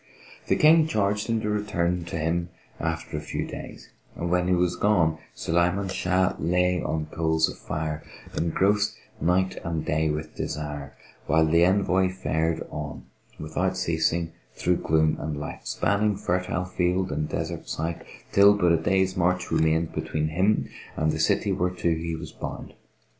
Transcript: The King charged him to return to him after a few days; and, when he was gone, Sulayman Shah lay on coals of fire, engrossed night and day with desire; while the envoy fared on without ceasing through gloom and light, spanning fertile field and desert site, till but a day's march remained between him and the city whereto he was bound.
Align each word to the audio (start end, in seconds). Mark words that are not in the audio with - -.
The 0.47 0.55
King 0.55 0.87
charged 0.87 1.27
him 1.27 1.41
to 1.41 1.49
return 1.51 2.05
to 2.05 2.17
him 2.17 2.49
after 2.79 3.15
a 3.17 3.21
few 3.21 3.45
days; 3.45 3.91
and, 4.15 4.31
when 4.31 4.47
he 4.47 4.53
was 4.55 4.75
gone, 4.75 5.19
Sulayman 5.35 5.89
Shah 5.91 6.35
lay 6.39 6.81
on 6.81 7.05
coals 7.11 7.47
of 7.47 7.59
fire, 7.59 8.01
engrossed 8.35 8.95
night 9.21 9.59
and 9.63 9.85
day 9.85 10.09
with 10.09 10.33
desire; 10.33 10.95
while 11.27 11.45
the 11.45 11.63
envoy 11.63 12.09
fared 12.09 12.65
on 12.71 13.03
without 13.39 13.77
ceasing 13.77 14.33
through 14.55 14.77
gloom 14.77 15.17
and 15.19 15.37
light, 15.39 15.67
spanning 15.67 16.15
fertile 16.17 16.65
field 16.65 17.11
and 17.11 17.29
desert 17.29 17.69
site, 17.69 18.01
till 18.31 18.55
but 18.55 18.71
a 18.71 18.77
day's 18.77 19.15
march 19.15 19.51
remained 19.51 19.93
between 19.93 20.29
him 20.29 20.67
and 20.97 21.11
the 21.11 21.19
city 21.19 21.51
whereto 21.51 21.91
he 21.93 22.15
was 22.15 22.31
bound. 22.31 22.73